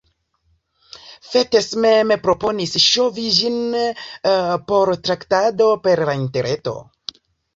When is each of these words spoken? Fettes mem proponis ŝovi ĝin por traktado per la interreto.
Fettes 1.33 1.67
mem 1.83 2.13
proponis 2.23 2.73
ŝovi 2.85 3.25
ĝin 3.37 3.59
por 4.71 4.93
traktado 5.09 5.67
per 5.87 6.05
la 6.11 6.19
interreto. 6.21 6.75